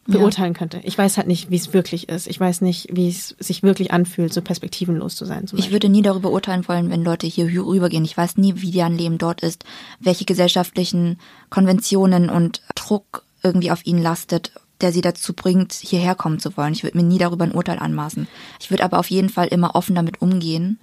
[0.06, 0.80] beurteilen könnte?
[0.84, 2.26] Ich weiß halt nicht, wie es wirklich ist.
[2.26, 5.46] Ich weiß nicht, wie es sich wirklich anfühlt, so perspektivenlos zu sein.
[5.54, 8.04] Ich würde nie darüber urteilen wollen, wenn Leute hier rübergehen.
[8.04, 9.64] Ich weiß nie, wie deren Leben dort ist,
[10.00, 11.18] welche gesellschaftlichen
[11.50, 16.72] Konventionen und Druck irgendwie auf ihnen lastet, der sie dazu bringt, hierher kommen zu wollen.
[16.72, 18.28] Ich würde mir nie darüber ein Urteil anmaßen.
[18.60, 20.78] Ich würde aber auf jeden Fall immer offen damit umgehen,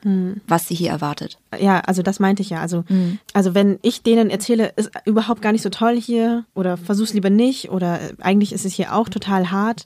[0.48, 1.38] was sie hier erwartet.
[1.60, 2.60] Ja, also das meinte ich ja.
[2.62, 2.84] Also,
[3.34, 7.30] also wenn ich denen erzähle, ist überhaupt gar nicht so toll hier oder versuch's lieber
[7.30, 9.86] nicht oder äh, eigentlich ist es hier auch total hart,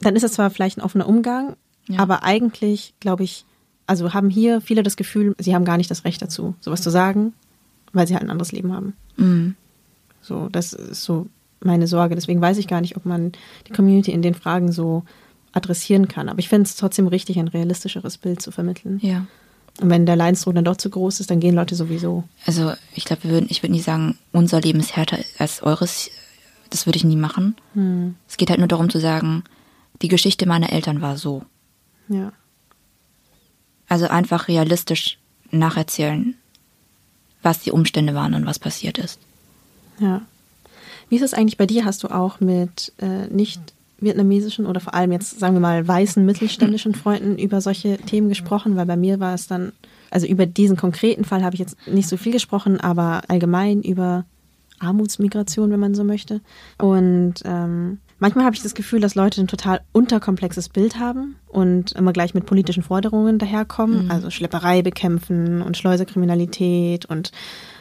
[0.00, 1.56] dann ist es zwar vielleicht ein offener Umgang,
[1.88, 2.00] Ja.
[2.00, 3.44] aber eigentlich, glaube ich,
[3.86, 6.90] also haben hier viele das Gefühl, sie haben gar nicht das Recht dazu, sowas zu
[6.90, 7.32] sagen,
[7.94, 8.92] weil sie halt ein anderes Leben haben.
[9.16, 9.56] Mhm.
[10.20, 11.26] So, das ist so
[11.60, 12.14] meine Sorge.
[12.14, 13.32] Deswegen weiß ich gar nicht, ob man
[13.66, 15.04] die Community in den Fragen so
[15.52, 16.28] adressieren kann.
[16.28, 18.98] Aber ich finde es trotzdem richtig, ein realistischeres Bild zu vermitteln.
[19.02, 19.26] Ja.
[19.80, 22.24] Und wenn der Leidensdruck dann doch zu groß ist, dann gehen Leute sowieso.
[22.46, 26.10] Also ich glaube, wir würden, ich würde nie sagen, unser Leben ist härter als eures.
[26.70, 27.56] Das würde ich nie machen.
[28.28, 29.44] Es geht halt nur darum zu sagen,
[30.02, 31.42] die Geschichte meiner Eltern war so.
[32.08, 32.32] Ja.
[33.88, 35.18] Also einfach realistisch
[35.50, 36.34] nacherzählen,
[37.42, 39.18] was die Umstände waren und was passiert ist.
[39.98, 40.22] Ja.
[41.08, 41.84] Wie ist es eigentlich bei dir?
[41.84, 43.60] Hast du auch mit äh, nicht
[44.00, 48.76] vietnamesischen oder vor allem jetzt, sagen wir mal, weißen mittelständischen Freunden über solche Themen gesprochen?
[48.76, 49.72] Weil bei mir war es dann,
[50.10, 54.24] also über diesen konkreten Fall habe ich jetzt nicht so viel gesprochen, aber allgemein über
[54.78, 56.40] Armutsmigration, wenn man so möchte.
[56.78, 61.92] Und ähm, manchmal habe ich das Gefühl, dass Leute ein total unterkomplexes Bild haben und
[61.92, 67.32] immer gleich mit politischen Forderungen daherkommen, also Schlepperei bekämpfen und Schleuserkriminalität und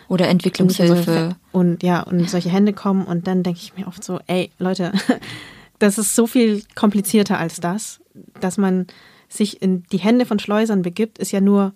[0.08, 1.36] Oder Entwicklungshilfe.
[1.52, 4.94] und ja, und solche Hände kommen und dann denke ich mir oft so, ey, Leute,
[5.80, 8.00] das ist so viel komplizierter als das,
[8.40, 8.88] dass man
[9.30, 11.74] sich in die Hände von Schleusern begibt, ist ja nur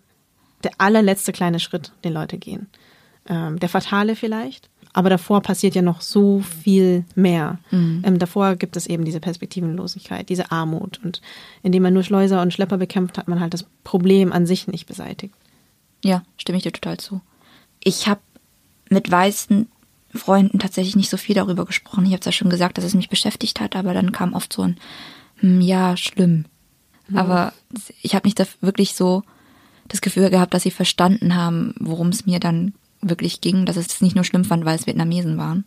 [0.63, 2.67] der allerletzte kleine Schritt, den Leute gehen.
[3.27, 7.59] Ähm, der fatale vielleicht, aber davor passiert ja noch so viel mehr.
[8.03, 11.21] Ähm, davor gibt es eben diese Perspektivenlosigkeit, diese Armut und
[11.63, 14.87] indem man nur Schleuser und Schlepper bekämpft, hat man halt das Problem an sich nicht
[14.87, 15.33] beseitigt.
[16.03, 17.21] Ja, stimme ich dir total zu.
[17.83, 18.21] Ich habe
[18.89, 19.67] mit weißen
[20.13, 22.05] Freunden tatsächlich nicht so viel darüber gesprochen.
[22.05, 24.63] Ich habe ja schon gesagt, dass es mich beschäftigt hat, aber dann kam oft so
[24.63, 24.77] ein,
[25.37, 26.45] hm, ja, schlimm.
[27.13, 27.53] Aber
[28.01, 29.23] ich habe nicht da wirklich so
[29.87, 34.01] das Gefühl gehabt, dass sie verstanden haben, worum es mir dann wirklich ging, dass es
[34.01, 35.65] nicht nur schlimm fand, weil es Vietnamesen waren.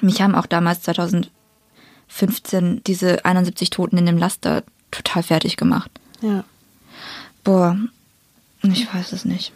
[0.00, 5.90] Mich haben auch damals 2015 diese 71 Toten in dem Laster total fertig gemacht.
[6.20, 6.44] Ja.
[7.44, 7.76] Boah,
[8.62, 9.52] ich weiß es nicht.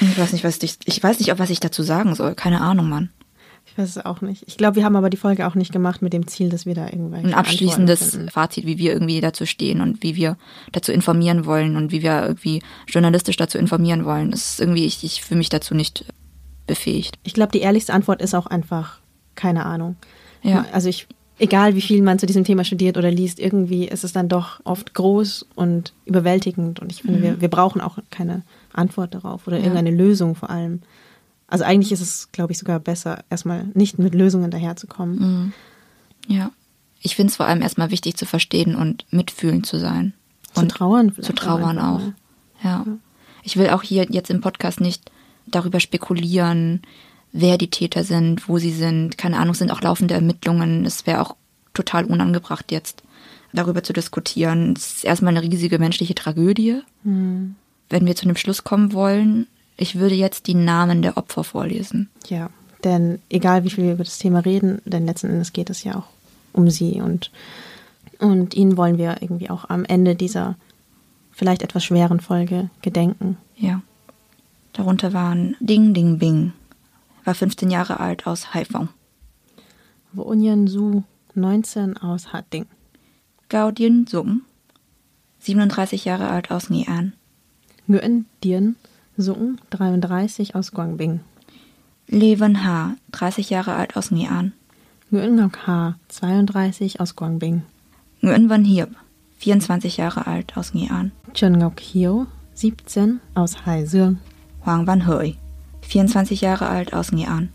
[0.00, 2.34] Ich weiß nicht, was ich, ich weiß nicht, was ich dazu sagen soll.
[2.34, 3.10] Keine Ahnung, Mann.
[3.66, 4.44] Ich weiß es auch nicht.
[4.46, 6.74] Ich glaube, wir haben aber die Folge auch nicht gemacht mit dem Ziel, dass wir
[6.74, 8.18] da irgendwelche Ein abschließendes.
[8.30, 10.36] Fazit, wie wir irgendwie dazu stehen und wie wir
[10.72, 14.30] dazu informieren wollen und wie wir irgendwie journalistisch dazu informieren wollen.
[14.30, 16.06] Das ist irgendwie, ich, ich fühle mich dazu nicht
[16.66, 17.18] befähigt.
[17.24, 19.00] Ich glaube, die ehrlichste Antwort ist auch einfach
[19.34, 19.96] keine Ahnung.
[20.42, 20.64] Ja.
[20.72, 21.06] Also ich,
[21.38, 24.60] egal wie viel man zu diesem Thema studiert oder liest, irgendwie ist es dann doch
[24.64, 26.80] oft groß und überwältigend.
[26.80, 28.42] Und ich finde, wir, wir brauchen auch keine
[28.76, 30.80] Antwort darauf oder irgendeine Lösung vor allem.
[31.48, 35.52] Also eigentlich ist es, glaube ich, sogar besser, erstmal nicht mit Lösungen daherzukommen.
[36.26, 36.50] Ja.
[37.00, 40.12] Ich finde es vor allem erstmal wichtig zu verstehen und mitfühlend zu sein.
[40.52, 42.00] Zu und trauern Zu trauern auch.
[42.00, 42.14] mal.
[42.62, 42.84] Ja.
[43.42, 45.10] Ich will auch hier jetzt im Podcast nicht
[45.46, 46.82] darüber spekulieren,
[47.32, 49.18] wer die Täter sind, wo sie sind.
[49.18, 50.84] Keine Ahnung, es sind auch laufende Ermittlungen.
[50.84, 51.36] Es wäre auch
[51.74, 53.02] total unangebracht jetzt
[53.52, 54.74] darüber zu diskutieren.
[54.76, 56.80] Es ist erstmal eine riesige menschliche Tragödie.
[57.04, 57.54] Hm.
[57.88, 59.46] Wenn wir zu einem Schluss kommen wollen,
[59.76, 62.08] ich würde jetzt die Namen der Opfer vorlesen.
[62.28, 62.50] Ja,
[62.84, 65.96] denn egal wie viel wir über das Thema reden, denn letzten Endes geht es ja
[65.96, 66.06] auch
[66.52, 67.30] um sie und,
[68.18, 70.56] und ihnen wollen wir irgendwie auch am Ende dieser
[71.32, 73.36] vielleicht etwas schweren Folge gedenken.
[73.56, 73.82] Ja.
[74.72, 76.52] Darunter waren Ding Ding Bing,
[77.24, 78.88] war 15 Jahre alt aus Haiphong.
[80.12, 81.02] Wonyan Su,
[81.34, 82.66] 19 aus Hatting.
[83.48, 84.42] Gao Dien Sung,
[85.40, 86.86] 37 Jahre alt aus Nghi
[87.88, 88.76] Nguyen Dien
[89.16, 91.20] Sung, 33 aus Guangbing.
[92.08, 94.28] Lee Wen Ha, 30 Jahre alt aus Nghi
[95.10, 97.62] Nguyen Ngọc Ha, 32 aus Guangbing.
[98.22, 98.88] Nguyen Van Hiep,
[99.38, 100.88] 24 Jahre alt aus Nghi
[101.32, 104.18] Chun Ngọc Hio, 17 aus Hai Dương.
[104.64, 105.36] Huang Van Hui,
[105.82, 107.48] 24 Jahre alt aus Nghi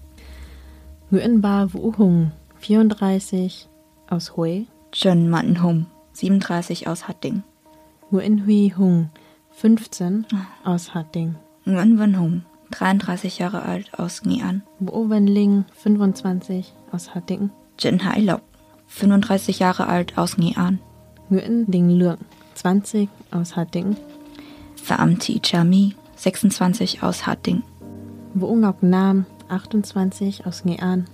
[1.09, 3.67] Nguyen Ba Vũ Hung, 34
[4.07, 4.65] aus Hue.
[4.93, 7.43] Chen Man Hung, 37 aus Hatting.
[8.11, 9.09] Nguyen Hui Hung,
[9.51, 10.25] 15
[10.63, 11.35] aus Hatting.
[11.65, 14.63] Nguyen Van Hung, 33 Jahre alt aus Nghệ An.
[14.79, 17.51] Bo Wen Ling, 25, aus Hattingen.
[17.77, 18.41] Trần Hải Lộc,
[18.87, 20.79] 35 Jahre alt aus Nghệ An.
[21.29, 22.19] Nguyễn Đình Lượng,
[22.55, 23.95] 20, aus Hattingen.
[24.75, 27.61] Phạm Thị Trà My, 26 aus Hattingen.
[28.33, 31.05] Vũ Ngọc Nam, 28, aus Nghệ An.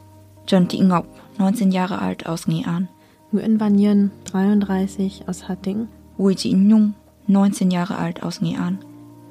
[0.47, 2.87] John Thị Ngọc, 19 Jahre alt aus Nghệ An.
[3.31, 5.87] Nguyễn Văn Nhân, 33, aus Hattingen.
[6.17, 6.93] Bùi Thị Nhung,
[7.27, 8.77] 19 Jahre alt aus Nghệ An.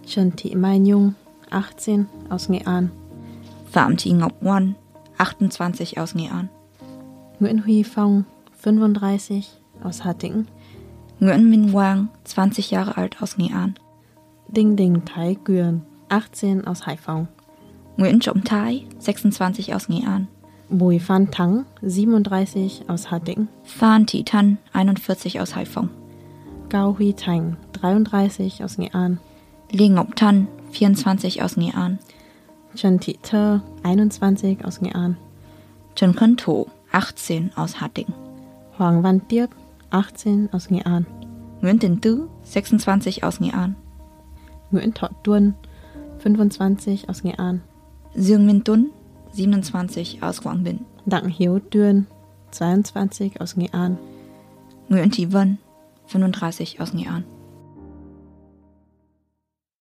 [0.07, 1.13] Trần Thị Mai Nhung,
[1.51, 2.89] 18, aus Nghệ An.
[3.73, 4.73] Phạm Thị Ngọc Ngoan,
[5.17, 6.47] 28 aus Nghệ An.
[7.41, 8.23] Nguyễn Huy Phong,
[8.63, 9.43] 35,
[9.83, 10.45] aus Hattingen.
[11.21, 13.73] Nguyen Minh Wang, 20 Jahre alt aus Nghệ An.
[14.49, 17.27] Ding Ding Thai Güren, 18, aus Haiphong.
[17.97, 20.27] Nguyễn Trọng Thái, 26 aus Nghệ An.
[20.69, 23.49] Bùi Phan Thắng, 37, aus Hattingen.
[23.65, 25.89] Phan Thị Thanh, 41 aus Haiphong.
[26.71, 27.53] Gao Hui Tang,
[27.83, 29.17] 33, aus Nghệ An.
[29.71, 31.97] Lê Ngọc Thanh, 24 aus Nghệ An.
[32.75, 35.15] Trần Thị Thơ, 21, aus Nghệ An.
[35.95, 38.13] Trần Khấn Thủ, 18 aus Hattingen.
[38.77, 39.47] Hoàng Văn Tiếp,
[39.91, 41.03] 18, aus Nghệ An.
[41.61, 43.73] Nguyễn Đình Tứ, 26 aus Nghệ An.
[44.71, 45.53] Nguyễn Thọ Tuân,
[46.21, 47.59] 25, aus Nghệ An.
[48.15, 48.89] Dương Minh Tuấn,
[49.33, 50.79] 27 aus Bình.
[51.07, 52.03] Đặng Hiếu Düren,
[52.53, 53.95] 22, aus Nghệ An.
[54.89, 55.57] Nguyễn Thị Vân,
[56.07, 57.25] 35 aus Nghệ An.